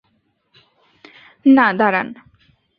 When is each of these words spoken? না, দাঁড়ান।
না, 1.45 1.65
দাঁড়ান। 1.73 2.07